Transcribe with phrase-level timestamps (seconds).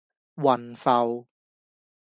[0.35, 1.27] 雲浮